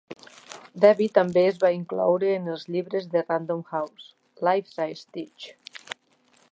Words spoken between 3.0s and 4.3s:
de Random House